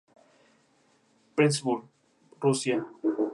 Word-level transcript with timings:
Petersburg, 1.35 1.85
Rusia. 2.39 2.83